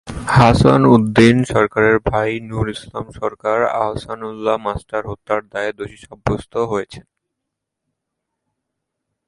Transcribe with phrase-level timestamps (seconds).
[0.35, 7.05] হাসান উদ্দিন সরকারের ভাই নুরুল ইসলাম সরকার আহসানউল্লাহ মাস্টার হত্যার দায়ে দোষী সাব্যস্ত হয়েছেন।